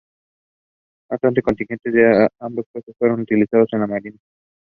[1.11, 4.17] No obstante, contingentes de ambos pueblos fueron utilizados en la marina.